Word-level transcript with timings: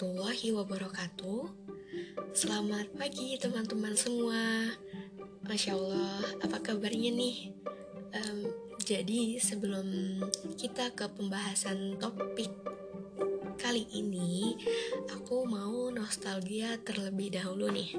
warahmatullahi 0.00 0.48
wabarakatuh 0.56 1.40
Selamat 2.32 2.88
pagi 2.96 3.36
teman-teman 3.36 3.92
semua 3.92 4.72
Masya 5.44 5.76
Allah, 5.76 6.24
apa 6.40 6.56
kabarnya 6.56 7.12
nih? 7.12 7.52
Um, 8.16 8.48
jadi 8.80 9.36
sebelum 9.36 9.84
kita 10.56 10.96
ke 10.96 11.04
pembahasan 11.04 12.00
topik 12.00 12.48
kali 13.70 13.86
ini 14.02 14.58
aku 15.14 15.46
mau 15.46 15.94
nostalgia 15.94 16.74
terlebih 16.82 17.30
dahulu 17.38 17.70
nih. 17.70 17.94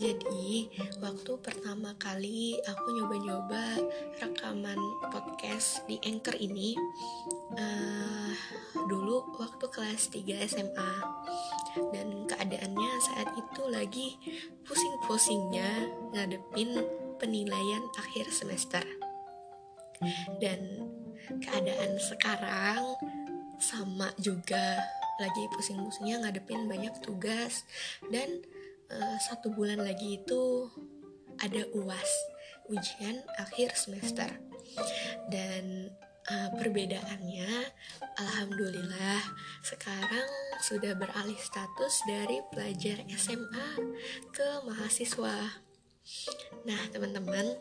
Jadi, 0.00 0.72
waktu 0.96 1.28
pertama 1.44 1.92
kali 2.00 2.56
aku 2.64 2.88
nyoba-nyoba 2.88 3.84
rekaman 4.16 4.80
podcast 5.12 5.84
di 5.84 6.00
Anchor 6.08 6.40
ini 6.40 6.72
uh, 7.52 8.32
dulu 8.88 9.28
waktu 9.36 9.68
kelas 9.68 10.08
3 10.08 10.40
SMA. 10.48 10.92
Dan 11.92 12.24
keadaannya 12.24 12.92
saat 13.04 13.28
itu 13.36 13.62
lagi 13.68 14.16
pusing-pusingnya 14.64 15.84
ngadepin 16.16 16.80
penilaian 17.20 17.84
akhir 18.00 18.32
semester. 18.32 18.80
Dan 20.40 20.88
keadaan 21.44 21.92
sekarang 22.00 22.96
sama 23.64 24.10
juga 24.18 24.76
lagi 25.20 25.44
pusing-pusingnya 25.52 26.24
ngadepin 26.24 26.66
banyak 26.66 26.94
tugas. 27.02 27.66
Dan 28.08 28.42
uh, 28.90 29.18
satu 29.20 29.52
bulan 29.52 29.82
lagi 29.82 30.22
itu 30.22 30.68
ada 31.40 31.66
uas 31.74 32.10
ujian 32.70 33.20
akhir 33.36 33.76
semester. 33.76 34.30
Dan 35.28 35.92
uh, 36.30 36.48
perbedaannya 36.56 37.50
alhamdulillah 38.18 39.22
sekarang 39.62 40.28
sudah 40.64 40.96
beralih 40.96 41.38
status 41.38 41.94
dari 42.08 42.40
pelajar 42.50 43.04
SMA 43.14 43.68
ke 44.32 44.48
mahasiswa. 44.64 45.60
Nah 46.64 46.80
teman-teman 46.92 47.56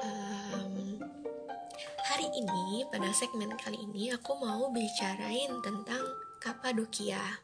um, 0.00 0.96
Hari 2.06 2.32
ini, 2.32 2.86
pada 2.88 3.10
segmen 3.10 3.50
kali 3.58 3.82
ini, 3.82 4.14
aku 4.14 4.38
mau 4.38 4.70
bicarain 4.70 5.52
tentang 5.60 6.06
Kapadokia. 6.46 7.42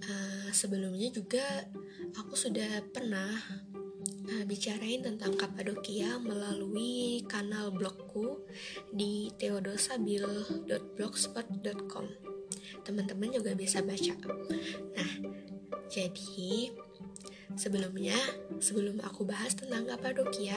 Uh, 0.00 0.48
sebelumnya 0.48 1.12
juga 1.12 1.44
aku 2.16 2.32
sudah 2.32 2.80
pernah 2.88 3.36
uh, 4.32 4.44
bicarain 4.48 5.04
tentang 5.04 5.36
Kapadokia 5.36 6.16
melalui 6.16 7.20
kanal 7.28 7.68
blogku 7.68 8.48
di 8.88 9.28
theodosabil.blogspot.com. 9.36 12.06
Teman-teman 12.80 13.28
juga 13.28 13.52
bisa 13.52 13.84
baca. 13.84 14.16
Nah, 14.96 15.12
jadi 15.92 16.72
Sebelumnya, 17.52 18.16
sebelum 18.64 19.04
aku 19.04 19.28
bahas 19.28 19.52
tentang 19.52 19.84
Kapadokia, 19.84 20.56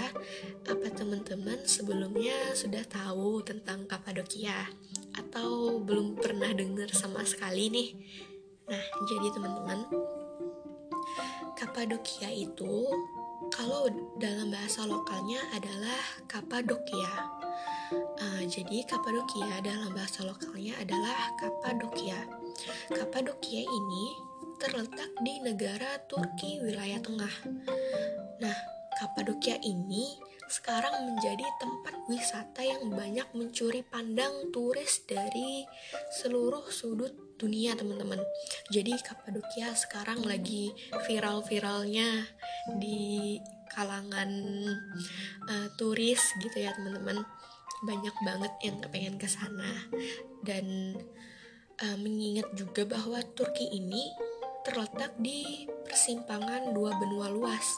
apa 0.63 0.87
teman-teman 0.95 1.59
sebelumnya 1.67 2.55
sudah 2.55 2.87
tahu 2.87 3.43
tentang 3.43 3.83
Kapadokia 3.83 4.71
atau 5.35 5.83
belum 5.83 6.15
pernah 6.15 6.47
dengar 6.55 6.87
sama 6.95 7.19
sekali 7.27 7.67
nih? 7.67 7.91
Nah, 8.71 8.85
jadi 9.03 9.27
teman-teman, 9.35 9.83
Kapadokia 11.59 12.31
itu 12.31 12.87
kalau 13.51 13.91
dalam 14.15 14.47
bahasa 14.47 14.87
lokalnya 14.87 15.43
adalah 15.51 15.99
Kapadokia. 16.31 17.11
Uh, 18.15 18.47
jadi 18.47 18.87
Kapadokia 18.87 19.59
dalam 19.59 19.91
bahasa 19.91 20.23
lokalnya 20.23 20.79
adalah 20.79 21.35
Kapadokia. 21.35 22.23
Kapadokia 22.95 23.67
ini 23.67 24.05
terletak 24.55 25.11
di 25.19 25.43
negara 25.43 25.99
Turki 26.07 26.63
wilayah 26.63 27.03
tengah. 27.03 27.35
Nah, 28.39 28.55
Kapadokia 29.03 29.59
ini 29.59 30.15
sekarang 30.45 30.93
menjadi 31.09 31.45
tempat 31.57 31.95
wisata 32.05 32.61
yang 32.61 32.93
banyak 32.93 33.25
mencuri 33.33 33.81
pandang 33.81 34.53
turis 34.53 35.01
dari 35.09 35.65
seluruh 36.21 36.69
sudut 36.69 37.13
dunia, 37.35 37.75
teman-teman. 37.75 38.21
Jadi 38.71 38.95
Kapadokia 39.01 39.75
sekarang 39.75 40.23
lagi 40.23 40.71
viral-viralnya 41.09 42.29
di 42.79 43.35
kalangan 43.73 44.31
uh, 45.49 45.67
turis 45.75 46.21
gitu 46.39 46.57
ya, 46.61 46.71
teman-teman. 46.77 47.25
Banyak 47.83 48.15
banget 48.23 48.53
yang 48.63 48.77
kepengen 48.79 49.15
ke 49.19 49.27
sana 49.27 49.67
dan 50.45 50.95
uh, 51.83 51.97
mengingat 51.99 52.47
juga 52.55 52.87
bahwa 52.87 53.19
Turki 53.35 53.67
ini 53.73 54.09
terletak 54.65 55.13
di 55.21 55.69
persimpangan 55.85 56.73
dua 56.73 56.97
benua 56.97 57.29
luas, 57.29 57.77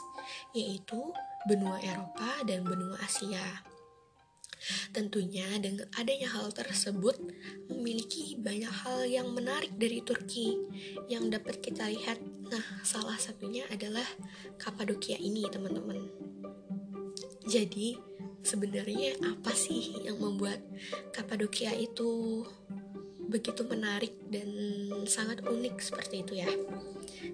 yaitu 0.56 1.12
benua 1.46 1.78
Eropa 1.84 2.42
dan 2.42 2.66
benua 2.66 2.98
Asia. 3.04 3.62
Tentunya 4.90 5.46
dengan 5.62 5.86
adanya 5.94 6.34
hal 6.34 6.50
tersebut 6.50 7.14
memiliki 7.70 8.34
banyak 8.34 8.72
hal 8.82 9.06
yang 9.06 9.30
menarik 9.30 9.70
dari 9.78 10.02
Turki 10.02 10.58
yang 11.06 11.30
dapat 11.30 11.62
kita 11.62 11.86
lihat. 11.86 12.18
Nah, 12.50 12.82
salah 12.82 13.14
satunya 13.20 13.62
adalah 13.70 14.04
Kapadokia 14.58 15.14
ini, 15.20 15.46
teman-teman. 15.46 16.10
Jadi, 17.46 17.96
sebenarnya 18.42 19.14
apa 19.22 19.54
sih 19.54 20.02
yang 20.02 20.18
membuat 20.18 20.58
Kapadokia 21.14 21.70
itu 21.78 22.42
begitu 23.28 23.60
menarik 23.68 24.16
dan 24.32 24.48
sangat 25.04 25.44
unik 25.44 25.84
seperti 25.84 26.24
itu 26.24 26.40
ya. 26.40 26.48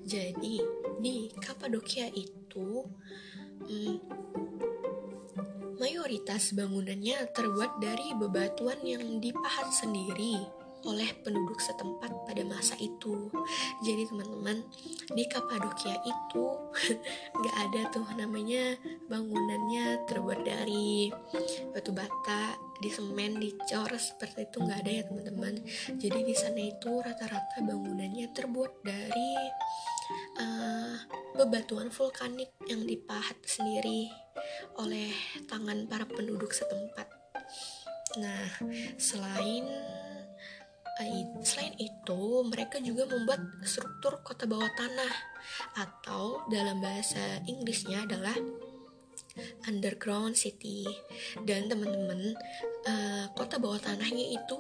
Jadi 0.03 0.59
di 0.99 1.31
Kapadokia 1.39 2.11
itu 2.11 2.83
hmm, 3.69 3.97
mayoritas 5.81 6.55
bangunannya 6.55 7.29
terbuat 7.35 7.81
dari 7.83 8.15
bebatuan 8.17 8.81
yang 8.85 9.21
dipahat 9.21 9.69
sendiri 9.75 10.41
oleh 10.85 11.17
penduduk 11.25 11.59
setempat 11.59 12.13
pada 12.29 12.45
masa 12.45 12.77
itu. 12.77 13.33
Jadi 13.81 14.05
teman-teman 14.05 14.61
di 15.17 15.25
Kapadokia 15.25 15.97
itu 16.05 16.45
nggak 17.41 17.57
ada 17.69 17.81
tuh 17.89 18.05
namanya 18.17 18.77
bangunannya 19.09 20.05
terbuat 20.05 20.45
dari 20.45 21.09
batu 21.73 21.91
bata, 21.97 22.57
di 22.85 22.93
semen, 22.93 23.41
dicor 23.41 23.89
seperti 23.97 24.45
itu 24.45 24.61
nggak 24.61 24.79
ada 24.85 24.91
ya 24.93 25.03
teman-teman. 25.09 25.55
Jadi 25.97 26.21
di 26.21 26.35
sana 26.37 26.61
itu 26.61 27.01
rata-rata 27.01 27.65
bangunannya 27.65 28.29
terbuat 28.37 28.85
dari 28.85 29.33
uh, 30.41 30.97
bebatuan 31.39 31.89
vulkanik 31.91 32.53
yang 32.69 32.85
dipahat 32.85 33.39
sendiri 33.45 34.11
oleh 34.79 35.11
tangan 35.49 35.87
para 35.87 36.05
penduduk 36.07 36.53
setempat. 36.53 37.09
Nah, 38.21 38.47
selain 38.99 39.67
Selain 41.43 41.75
itu, 41.75 42.47
mereka 42.47 42.79
juga 42.79 43.11
membuat 43.11 43.43
struktur 43.67 44.23
kota 44.23 44.47
bawah 44.47 44.71
tanah 44.79 45.11
atau 45.75 46.47
dalam 46.47 46.79
bahasa 46.79 47.43
Inggrisnya 47.51 48.07
adalah 48.07 48.39
underground 49.67 50.39
city. 50.39 50.87
Dan 51.43 51.67
teman-teman, 51.67 52.39
uh, 52.87 53.27
kota 53.35 53.59
bawah 53.59 53.83
tanahnya 53.83 54.39
itu 54.39 54.55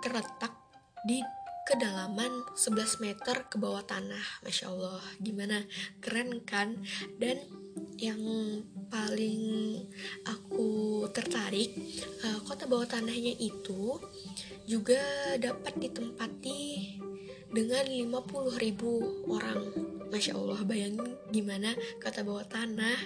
terletak 0.00 0.56
di 1.04 1.20
kedalaman 1.70 2.42
11 2.58 2.98
meter 2.98 3.46
ke 3.46 3.54
bawah 3.54 3.86
tanah. 3.86 4.42
Masya 4.42 4.66
Allah, 4.74 4.98
gimana? 5.22 5.62
Keren 6.02 6.42
kan? 6.42 6.82
Dan 7.14 7.46
yang 7.94 8.18
paling 8.90 9.78
aku 10.26 11.06
tertarik, 11.14 11.70
uh, 12.26 12.42
kota 12.42 12.66
bawah 12.66 12.90
tanahnya 12.90 13.38
itu 13.38 14.02
juga 14.66 14.98
dapat 15.38 15.78
ditempati 15.78 16.62
dengan 17.50 17.84
50 17.86 18.56
ribu 18.62 19.22
orang. 19.26 19.70
Masya 20.10 20.34
Allah 20.34 20.62
bayangin 20.66 21.14
gimana 21.30 21.74
kata 22.02 22.26
bawah 22.26 22.46
tanah. 22.46 22.98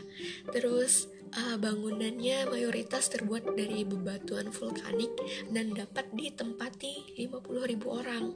Terus 0.53 1.09
uh, 1.37 1.57
bangunannya 1.61 2.49
mayoritas 2.49 3.13
terbuat 3.13 3.57
dari 3.57 3.85
bebatuan 3.85 4.49
vulkanik 4.49 5.13
dan 5.53 5.73
dapat 5.73 6.09
ditempati 6.17 7.19
50 7.21 7.71
ribu 7.71 7.93
orang. 7.93 8.33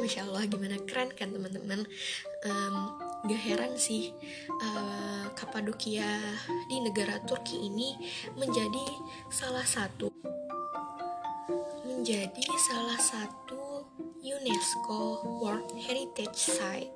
Masya 0.00 0.28
Allah 0.28 0.44
gimana 0.48 0.80
keren 0.84 1.12
kan 1.12 1.32
teman-teman? 1.32 1.84
Um, 2.44 2.76
gak 3.24 3.40
heran 3.40 3.72
sih 3.80 4.12
uh, 4.60 5.32
Kapadokia 5.32 6.20
di 6.68 6.76
negara 6.84 7.16
Turki 7.24 7.56
ini 7.56 7.96
menjadi 8.36 8.84
salah 9.32 9.64
satu 9.64 10.12
menjadi 11.88 12.44
salah 12.68 13.00
satu 13.00 13.63
UNESCO 14.44 15.24
World 15.40 15.72
Heritage 15.72 16.36
Site. 16.36 16.92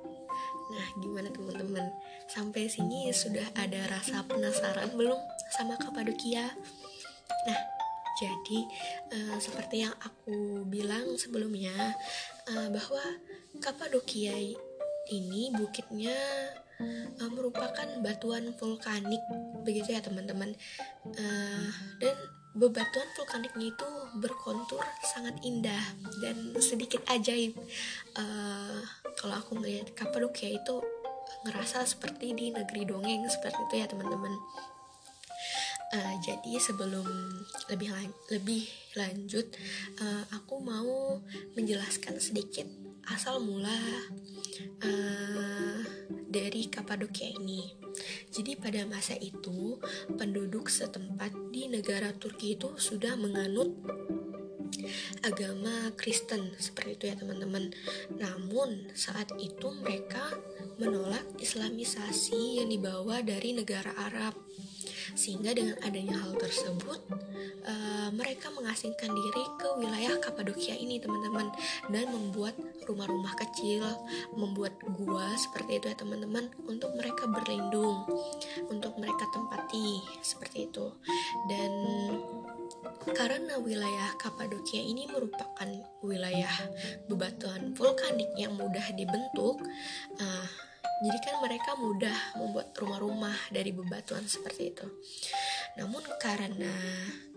Nah, 0.69 0.87
gimana 1.01 1.33
teman-teman? 1.33 1.89
Sampai 2.29 2.69
sini 2.69 3.09
sudah 3.09 3.49
ada 3.57 3.89
rasa 3.89 4.21
penasaran 4.29 4.93
belum 4.93 5.17
sama 5.57 5.73
Kapadokia? 5.81 6.45
Nah, 7.49 7.59
jadi 8.21 8.59
uh, 9.17 9.37
seperti 9.41 9.81
yang 9.81 9.97
aku 9.97 10.61
bilang 10.69 11.17
sebelumnya 11.17 11.73
uh, 12.53 12.69
bahwa 12.69 13.01
Kapadokia 13.57 14.37
ini 15.09 15.49
bukitnya 15.49 16.13
uh, 17.17 17.29
merupakan 17.33 17.89
batuan 18.05 18.53
vulkanik 18.61 19.25
begitu 19.65 19.97
ya 19.97 20.05
teman-teman 20.05 20.53
dan 21.97 22.15
bebatuan 22.57 23.09
vulkaniknya 23.13 23.69
itu 23.71 23.89
berkontur 24.17 24.81
sangat 25.05 25.37
indah 25.45 25.83
dan 26.21 26.57
sedikit 26.57 27.05
ajaib. 27.09 27.53
Uh, 28.17 28.81
kalau 29.19 29.37
aku 29.37 29.59
melihat 29.59 29.93
Kapadokia 29.93 30.57
itu 30.57 30.81
ngerasa 31.45 31.85
seperti 31.85 32.33
di 32.35 32.51
negeri 32.51 32.83
dongeng 32.89 33.23
seperti 33.29 33.59
itu 33.69 33.75
ya 33.79 33.85
teman-teman 33.87 34.33
uh, 35.93 36.15
jadi 36.21 36.53
sebelum 36.61 37.05
lebih 37.69 37.89
lan 37.89 38.09
lebih 38.29 38.63
lanjut 38.97 39.45
uh, 40.01 40.23
aku 40.33 40.61
mau 40.61 41.21
menjelaskan 41.57 42.21
sedikit 42.21 42.65
asal 43.09 43.41
mula 43.41 43.73
uh, 44.85 45.77
dari 46.29 46.69
Kapadokia 46.69 47.33
ini. 47.41 47.73
Jadi 48.29 48.53
pada 48.53 48.85
masa 48.85 49.17
itu 49.17 49.81
penduduk 50.13 50.69
setempat 50.69 51.33
di 51.49 51.65
negara 51.65 52.13
Turki 52.13 52.53
itu 52.53 52.77
sudah 52.77 53.17
menganut 53.17 53.73
agama 55.25 55.89
Kristen 55.97 56.53
seperti 56.61 56.93
itu 56.93 57.03
ya 57.09 57.15
teman-teman. 57.17 57.73
Namun 58.13 58.93
saat 58.93 59.33
itu 59.41 59.73
mereka 59.73 60.37
menolak 60.77 61.25
Islamisasi 61.41 62.61
yang 62.61 62.69
dibawa 62.69 63.25
dari 63.25 63.57
negara 63.57 63.89
Arab 63.97 64.37
sehingga 65.13 65.53
dengan 65.55 65.77
adanya 65.85 66.17
hal 66.19 66.35
tersebut 66.37 66.99
uh, 67.65 68.09
mereka 68.13 68.49
mengasingkan 68.53 69.09
diri 69.11 69.43
ke 69.57 69.67
wilayah 69.77 70.17
Kapadokia 70.21 70.75
ini 70.75 70.99
teman-teman. 71.01 71.51
Dan 71.89 72.11
membuat 72.13 72.57
rumah-rumah 72.85 73.33
kecil 73.37 73.85
membuat 74.33 74.73
gua 74.97 75.33
seperti 75.37 75.81
itu 75.81 75.85
ya 75.91 75.97
teman-teman 75.97 76.49
untuk 76.65 76.93
mereka 76.97 77.29
berlindung 77.29 78.05
untuk 78.69 78.97
mereka 78.97 79.25
tempati 79.29 80.01
seperti 80.21 80.69
itu. 80.69 80.87
Dan 81.49 81.71
karena 83.13 83.57
wilayah 83.57 84.13
Kapadokia 84.21 84.81
ini 84.81 85.09
merupakan 85.09 85.69
wilayah 86.05 86.51
bebatuan 87.09 87.73
vulkanik 87.73 88.29
yang 88.37 88.53
mudah 88.55 88.85
dibentuk, 88.93 89.57
uh, 90.21 90.47
jadi 90.99 91.19
kan 91.23 91.35
mereka 91.39 91.79
mudah 91.79 92.35
membuat 92.35 92.75
rumah-rumah 92.75 93.35
dari 93.55 93.71
bebatuan 93.71 94.27
seperti 94.27 94.75
itu. 94.75 94.87
Namun 95.79 96.03
karena 96.19 96.71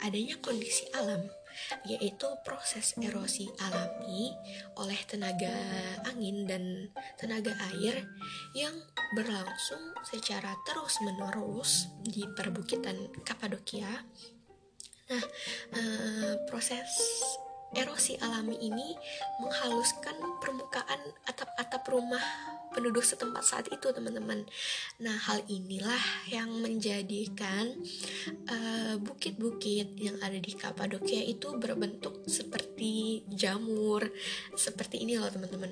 adanya 0.02 0.34
kondisi 0.42 0.90
alam, 0.98 1.22
yaitu 1.86 2.26
proses 2.42 2.98
erosi 2.98 3.46
alami 3.62 4.34
oleh 4.82 4.98
tenaga 5.06 5.54
angin 6.10 6.42
dan 6.50 6.90
tenaga 7.14 7.54
air 7.70 8.02
yang 8.58 8.74
berlangsung 9.14 9.94
secara 10.10 10.58
terus-menerus 10.66 11.86
di 12.02 12.26
perbukitan 12.34 12.98
Kapadokia. 13.22 13.90
Nah, 15.12 15.24
eh, 15.76 16.34
proses 16.50 16.88
erosi 17.78 18.18
alami 18.18 18.58
ini 18.58 18.96
menghaluskan 19.38 20.16
permukaan 20.40 21.00
atap-atap 21.28 21.84
rumah 21.88 22.24
penduduk 22.72 23.04
setempat 23.04 23.44
saat 23.44 23.66
itu 23.68 23.92
teman-teman. 23.92 24.44
Nah 24.98 25.16
hal 25.28 25.44
inilah 25.46 26.00
yang 26.32 26.50
menjadikan 26.58 27.76
eh, 28.48 28.94
bukit-bukit 28.98 29.96
uh, 29.96 30.00
yang 30.00 30.16
ada 30.24 30.40
di 30.40 30.52
Kapadokia 30.56 31.22
itu 31.22 31.54
berbentuk 31.56 32.24
seperti 32.26 33.22
jamur. 33.28 34.08
Seperti 34.56 35.04
ini 35.04 35.20
loh 35.20 35.28
teman-teman. 35.28 35.70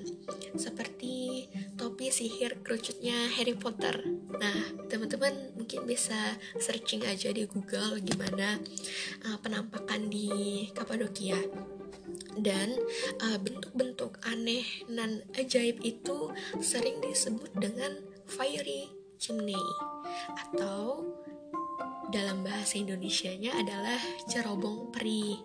Seperti 0.55 1.49
topi 1.75 2.12
sihir 2.12 2.61
kerucutnya 2.62 3.32
Harry 3.35 3.56
Potter. 3.56 4.05
Nah 4.37 4.58
teman-teman 4.87 5.56
mungkin 5.56 5.88
bisa 5.88 6.37
searching 6.61 7.03
aja 7.08 7.32
di 7.32 7.49
Google 7.49 7.99
gimana 8.05 8.61
uh, 9.26 9.38
penampakan 9.41 10.12
di 10.12 10.69
Kapadokia 10.76 11.41
dan 12.38 12.79
uh, 13.25 13.38
bentuk-bentuk 13.41 14.21
aneh 14.27 14.67
dan 14.87 15.25
ajaib 15.35 15.82
itu 15.82 16.31
sering 16.62 17.03
disebut 17.03 17.50
dengan 17.59 17.99
fiery 18.31 18.91
chimney. 19.19 19.59
Atau 20.37 21.11
dalam 22.11 22.43
bahasa 22.43 22.79
Indonesia-nya 22.79 23.55
adalah 23.55 23.99
cerobong 24.27 24.91
peri. 24.91 25.38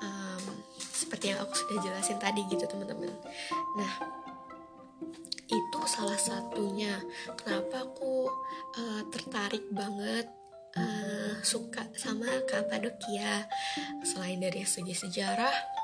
Um, 0.00 0.44
seperti 0.78 1.32
yang 1.32 1.40
aku 1.44 1.54
sudah 1.54 1.76
jelasin 1.84 2.18
tadi 2.20 2.44
gitu 2.48 2.64
teman-teman. 2.64 3.12
Nah 3.76 3.92
itu 5.48 5.80
salah 5.88 6.20
satunya 6.20 7.00
kenapa 7.40 7.88
aku 7.88 8.28
uh, 8.76 9.02
tertarik 9.08 9.64
banget 9.72 10.28
uh, 10.76 11.40
suka 11.40 11.88
sama 11.96 12.28
Kapadokia 12.44 13.48
selain 14.04 14.36
dari 14.44 14.68
segi 14.68 14.92
sejarah 14.92 15.77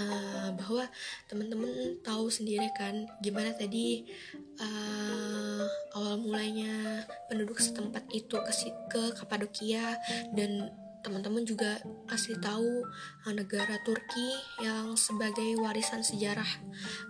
uh, 0.00 0.48
bahwa 0.56 0.88
teman-teman 1.28 2.00
tahu 2.00 2.32
sendiri 2.32 2.72
kan 2.72 3.04
gimana 3.20 3.52
tadi 3.52 4.08
uh, 4.56 5.64
awal 5.96 6.16
mulanya 6.20 7.04
penduduk 7.28 7.60
setempat 7.60 8.08
itu 8.10 8.36
ke 8.40 8.52
ke 8.88 9.02
Kapadokia 9.20 10.00
dan 10.32 10.72
teman-teman 11.00 11.48
juga 11.48 11.80
kasih 12.08 12.36
tahu 12.40 12.84
uh, 13.24 13.32
negara 13.32 13.80
Turki 13.84 14.36
yang 14.60 14.96
sebagai 14.96 15.56
warisan 15.60 16.04
sejarah 16.04 16.48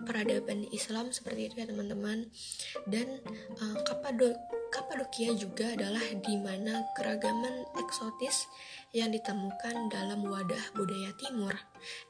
peradaban 0.07 0.63
Islam 0.71 1.11
seperti 1.11 1.51
itu 1.51 1.55
ya 1.63 1.67
teman-teman. 1.67 2.31
Dan 2.87 3.19
uh, 3.59 3.77
Kapado 3.83 4.31
Kapadokia 4.71 5.35
juga 5.35 5.75
adalah 5.75 6.03
di 6.23 6.39
mana 6.39 6.87
keragaman 6.95 7.67
eksotis 7.75 8.47
yang 8.95 9.11
ditemukan 9.11 9.91
dalam 9.91 10.23
wadah 10.23 10.71
budaya 10.71 11.11
timur 11.19 11.51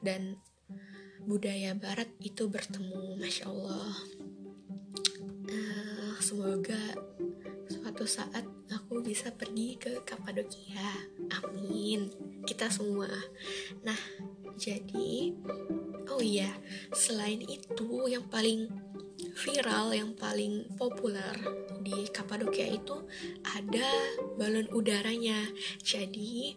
dan 0.06 0.38
budaya 1.26 1.78
barat 1.78 2.10
itu 2.22 2.50
bertemu 2.50 3.18
masya 3.18 3.50
Allah. 3.50 3.94
Uh, 5.52 6.16
semoga 6.22 6.80
suatu 7.68 8.06
saat 8.08 8.46
aku 8.72 9.04
bisa 9.04 9.32
pergi 9.34 9.78
ke 9.78 10.02
Kapadokia. 10.04 11.12
Amin. 11.42 12.12
Kita 12.44 12.72
semua. 12.72 13.10
Nah 13.86 13.98
jadi 14.58 15.34
oh 16.12 16.22
iya 16.22 16.52
selain 16.94 17.42
itu 17.42 18.12
yang 18.12 18.28
paling 18.28 18.70
viral 19.36 19.94
yang 19.96 20.12
paling 20.14 20.66
populer 20.78 21.34
di 21.82 22.08
Kapadokia 22.14 22.70
itu 22.70 22.94
ada 23.46 23.90
balon 24.38 24.70
udaranya. 24.72 25.38
Jadi 25.82 26.56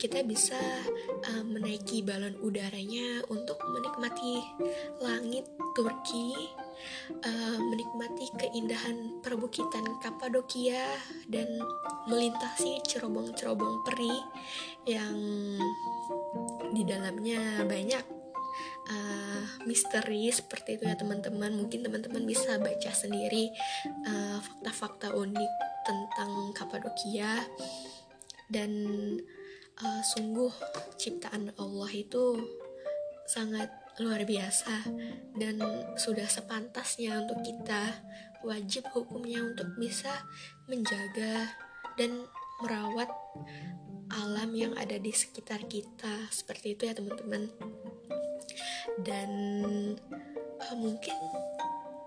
kita 0.00 0.24
bisa 0.24 0.58
uh, 1.28 1.44
menaiki 1.44 2.00
balon 2.00 2.36
udaranya 2.40 3.20
untuk 3.28 3.60
menikmati 3.68 4.40
langit 5.04 5.44
Turki, 5.72 6.52
uh, 7.24 7.58
menikmati 7.60 8.28
keindahan 8.40 9.20
perbukitan 9.20 9.84
Kapadokia 10.00 10.84
dan 11.28 11.48
melintasi 12.08 12.80
cerobong-cerobong 12.88 13.84
peri 13.84 14.16
yang 14.88 15.16
di 16.72 16.82
dalamnya 16.82 17.62
banyak 17.68 18.21
uh, 18.90 19.44
misteri 19.68 20.32
seperti 20.32 20.80
itu 20.80 20.84
ya 20.88 20.96
teman-teman. 20.98 21.54
Mungkin 21.54 21.86
teman-teman 21.86 22.24
bisa 22.26 22.58
baca 22.58 22.90
sendiri 22.90 23.52
eh, 24.06 24.38
fakta-fakta 24.42 25.14
unik 25.14 25.52
tentang 25.82 26.32
Kapadokia 26.54 27.42
dan 28.50 28.72
uh, 29.80 30.02
sungguh 30.02 30.52
ciptaan 31.00 31.54
Allah 31.56 31.90
itu 31.90 32.38
sangat 33.26 33.70
luar 34.00 34.24
biasa 34.24 34.88
dan 35.36 35.60
sudah 35.96 36.26
sepantasnya 36.26 37.22
untuk 37.22 37.40
kita. 37.44 38.02
Wajib 38.42 38.90
hukumnya 38.90 39.38
untuk 39.46 39.78
bisa 39.78 40.10
menjaga 40.66 41.46
dan 41.94 42.26
merawat 42.58 43.06
alam 44.10 44.50
yang 44.52 44.74
ada 44.74 44.98
di 44.98 45.14
sekitar 45.14 45.64
kita. 45.70 46.26
Seperti 46.34 46.74
itu 46.74 46.90
ya 46.90 46.94
teman-teman 46.98 47.48
dan 49.02 49.30
uh, 50.58 50.76
mungkin 50.76 51.16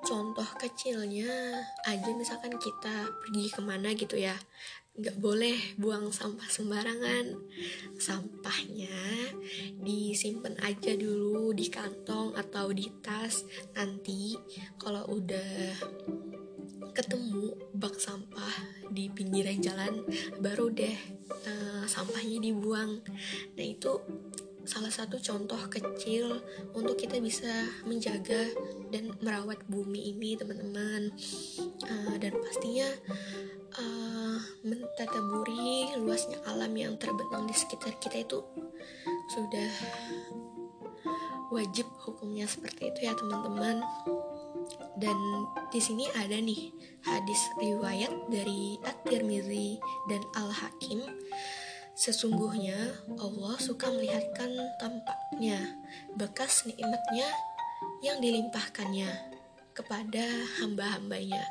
contoh 0.06 0.46
kecilnya 0.62 1.60
aja 1.90 2.10
misalkan 2.14 2.54
kita 2.62 3.10
pergi 3.26 3.46
ke 3.50 3.62
mana 3.62 3.92
gitu 3.98 4.16
ya. 4.16 4.38
Nggak 4.96 5.20
boleh 5.20 5.58
buang 5.76 6.08
sampah 6.14 6.48
sembarangan. 6.48 7.36
Sampahnya 8.00 8.96
disimpan 9.84 10.56
aja 10.64 10.96
dulu 10.96 11.52
di 11.52 11.68
kantong 11.68 12.32
atau 12.38 12.72
di 12.72 12.88
tas. 13.04 13.44
Nanti 13.76 14.40
kalau 14.80 15.04
udah 15.10 15.76
ketemu 16.96 17.52
bak 17.76 18.00
sampah 18.00 18.56
di 18.88 19.12
pinggiran 19.12 19.60
jalan 19.60 19.94
baru 20.40 20.72
deh 20.72 20.96
uh, 21.44 21.84
sampahnya 21.84 22.40
dibuang. 22.40 23.04
Nah 23.60 23.66
itu 23.66 24.00
salah 24.66 24.90
satu 24.90 25.22
contoh 25.22 25.62
kecil 25.70 26.42
untuk 26.74 26.98
kita 26.98 27.22
bisa 27.22 27.50
menjaga 27.86 28.50
dan 28.90 29.14
merawat 29.22 29.62
bumi 29.70 30.12
ini 30.14 30.34
teman-teman. 30.36 31.14
Uh, 31.86 32.16
dan 32.18 32.34
pastinya 32.42 32.90
uh, 33.78 34.38
mentataburi 34.66 35.94
luasnya 36.02 36.42
alam 36.50 36.74
yang 36.74 36.98
terbentang 36.98 37.46
di 37.46 37.56
sekitar 37.56 37.96
kita 38.02 38.26
itu 38.26 38.42
sudah 39.32 39.70
wajib 41.54 41.86
hukumnya 42.02 42.50
seperti 42.50 42.90
itu 42.90 43.00
ya 43.06 43.14
teman-teman. 43.14 43.86
Dan 44.98 45.18
di 45.70 45.78
sini 45.78 46.10
ada 46.18 46.42
nih 46.42 46.74
hadis 47.06 47.42
riwayat 47.62 48.10
dari 48.34 48.82
At-Tirmidzi 48.82 49.78
dan 50.10 50.26
Al-Hakim 50.34 51.06
Sesungguhnya 51.96 52.76
Allah 53.16 53.56
suka 53.56 53.88
melihatkan 53.88 54.52
tampaknya 54.78 55.80
bekas 56.20 56.68
nikmatnya 56.68 57.32
yang 58.04 58.20
dilimpahkannya 58.20 59.08
kepada 59.72 60.24
hamba-hambanya. 60.60 61.44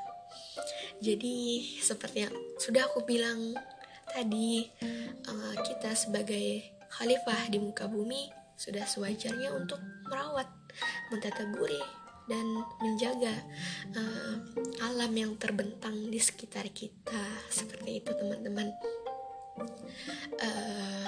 Jadi 1.01 1.65
seperti 1.81 2.29
yang 2.29 2.37
sudah 2.61 2.85
aku 2.89 3.09
bilang 3.09 3.57
tadi, 4.13 4.69
eh, 4.85 5.55
kita 5.65 5.97
sebagai 5.97 6.77
khalifah 6.93 7.51
di 7.51 7.59
muka 7.59 7.89
bumi 7.91 8.31
sudah 8.55 8.87
sewajarnya 8.87 9.51
untuk 9.51 9.83
merawat, 10.07 10.47
mentataburi, 11.11 11.83
dan 12.25 12.47
menjaga 12.81 13.35
uh, 13.93 14.35
alam 14.81 15.13
yang 15.13 15.37
terbentang 15.37 16.09
di 16.09 16.17
sekitar 16.17 16.65
kita 16.73 17.21
seperti 17.53 18.01
itu 18.01 18.11
teman-teman 18.17 18.73
uh, 19.58 21.06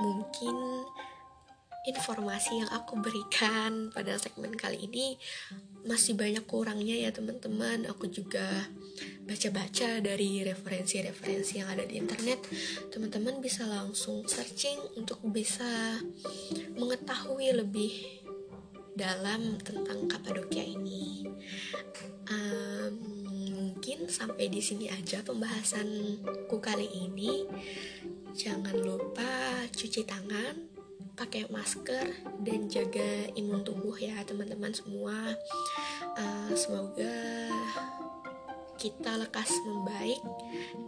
mungkin 0.00 0.56
informasi 1.84 2.64
yang 2.64 2.70
aku 2.72 2.96
berikan 2.96 3.92
pada 3.92 4.16
segmen 4.16 4.56
kali 4.56 4.88
ini 4.88 5.20
masih 5.84 6.16
banyak 6.16 6.40
kurangnya 6.48 6.96
ya 6.96 7.12
teman-teman. 7.12 7.84
Aku 7.92 8.08
juga 8.08 8.72
baca-baca 9.28 10.00
dari 10.00 10.40
referensi-referensi 10.40 11.60
yang 11.60 11.68
ada 11.68 11.84
di 11.84 12.00
internet. 12.00 12.40
Teman-teman 12.88 13.36
bisa 13.44 13.68
langsung 13.68 14.24
searching 14.24 14.80
untuk 14.96 15.20
bisa 15.28 16.00
mengetahui 16.72 17.52
lebih 17.52 17.92
dalam 18.96 19.60
tentang 19.60 20.08
Kapadokia 20.08 20.64
ini. 20.64 21.28
Um, 22.32 23.23
mungkin 23.84 24.08
sampai 24.08 24.48
di 24.48 24.64
sini 24.64 24.88
aja 24.88 25.20
pembahasanku 25.20 26.56
kali 26.56 26.88
ini. 27.04 27.44
Jangan 28.32 28.80
lupa 28.80 29.60
cuci 29.76 30.08
tangan, 30.08 30.56
pakai 31.12 31.52
masker, 31.52 32.24
dan 32.40 32.64
jaga 32.72 33.28
imun 33.36 33.60
tubuh 33.60 33.92
ya 34.00 34.24
teman-teman 34.24 34.72
semua. 34.72 35.36
Uh, 36.16 36.48
semoga 36.56 37.12
kita 38.80 39.20
lekas 39.20 39.52
membaik 39.68 40.24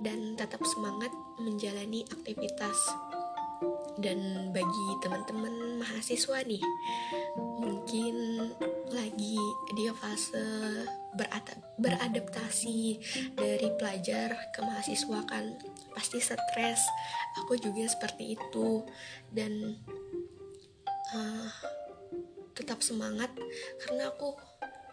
dan 0.00 0.33
tetap 0.33 0.65
semangat 0.65 1.12
menjalani 1.37 2.00
aktivitas 2.09 2.81
dan 4.00 4.50
bagi 4.53 4.87
teman-teman 5.00 5.81
mahasiswa 5.81 6.45
nih 6.45 6.61
mungkin 7.61 8.17
lagi 8.93 9.41
dia 9.73 9.93
fase 9.97 10.45
beradaptasi 11.81 13.00
dari 13.33 13.69
pelajar 13.81 14.37
ke 14.53 14.61
mahasiswa 14.61 15.21
kan 15.25 15.57
pasti 15.97 16.21
stres. 16.21 16.85
Aku 17.41 17.57
juga 17.57 17.88
seperti 17.88 18.37
itu. 18.37 18.85
Dan 19.33 19.81
uh, 21.17 21.50
tetap 22.53 22.85
semangat 22.85 23.33
karena 23.85 24.12
aku 24.12 24.37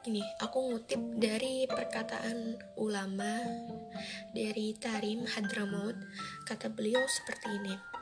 gini 0.03 0.19
aku 0.43 0.59
ngutip 0.67 0.99
dari 1.15 1.63
perkataan 1.67 2.59
ulama 2.79 3.39
dari 4.31 4.75
Tarim 4.79 5.27
Hadramaut. 5.27 5.95
Kata 6.47 6.71
beliau 6.71 7.03
seperti 7.07 7.47
ini 7.51 7.92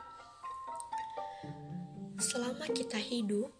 selama 2.22 2.70
kita 2.70 3.02
hidup, 3.02 3.50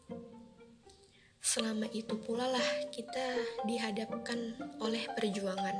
selama 1.42 1.90
itu 1.90 2.14
pula 2.22 2.46
lah 2.46 2.68
kita 2.94 3.42
dihadapkan 3.66 4.54
oleh 4.78 5.02
perjuangan. 5.18 5.74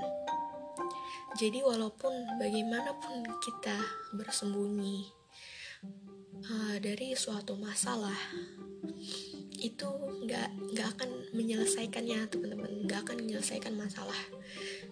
Jadi 1.38 1.62
walaupun 1.62 2.12
bagaimanapun 2.42 3.22
kita 3.40 3.78
bersembunyi 4.18 5.06
uh, 6.44 6.76
dari 6.82 7.14
suatu 7.14 7.54
masalah, 7.54 8.18
itu 9.56 9.86
nggak 10.26 10.74
nggak 10.74 10.88
akan 10.98 11.10
menyelesaikannya 11.38 12.26
teman-teman, 12.28 12.82
nggak 12.84 13.00
akan 13.06 13.16
menyelesaikan 13.22 13.78
masalah. 13.78 14.18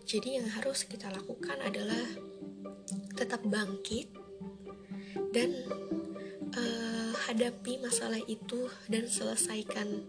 Jadi 0.06 0.38
yang 0.38 0.46
harus 0.46 0.86
kita 0.86 1.10
lakukan 1.10 1.58
adalah 1.58 2.06
tetap 3.18 3.42
bangkit 3.44 4.08
dan 5.34 5.50
uh, 6.56 6.89
hadapi 7.30 7.78
masalah 7.78 8.18
itu 8.26 8.66
dan 8.90 9.06
selesaikan. 9.06 10.02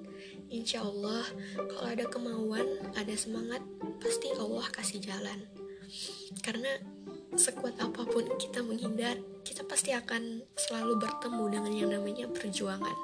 Insya 0.49 0.81
Allah, 0.81 1.21
kalau 1.53 1.87
ada 1.93 2.05
kemauan, 2.09 2.65
ada 2.97 3.13
semangat, 3.13 3.61
pasti 4.01 4.33
Allah 4.33 4.65
kasih 4.73 4.97
jalan. 4.97 5.45
Karena 6.41 6.81
sekuat 7.37 7.77
apa 7.77 8.09
pun 8.09 8.25
kita 8.41 8.65
menghindar, 8.65 9.21
kita 9.45 9.61
pasti 9.69 9.93
akan 9.93 10.41
selalu 10.57 10.97
bertemu 10.97 11.43
dengan 11.53 11.73
yang 11.77 11.89
namanya 11.93 12.25
perjuangan. 12.33 12.97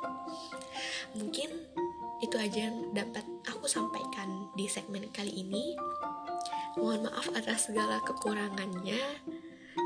Mungkin 1.13 1.50
itu 2.25 2.36
aja 2.41 2.74
yang 2.74 2.97
dapat 2.97 3.24
aku 3.45 3.69
sampaikan 3.69 4.50
di 4.57 4.65
segmen 4.65 5.05
kali 5.13 5.45
ini. 5.45 5.77
Mohon 6.74 7.13
maaf 7.13 7.29
atas 7.38 7.69
segala 7.69 8.01
kekurangannya. 8.01 9.21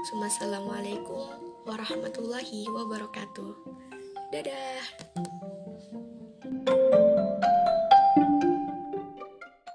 Assalamualaikum 0.08 1.28
warahmatullahi 1.68 2.68
wabarakatuh. 2.72 3.91
Dadah. 4.32 5.51